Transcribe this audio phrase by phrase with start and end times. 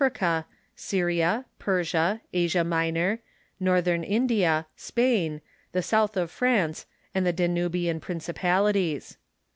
[0.01, 0.45] ^^ riea,
[0.75, 3.19] Syria, Persia, Asia Minor,
[3.59, 5.41] Northern India, Spain,
[5.73, 9.17] the south of France, and the Danubian principalities.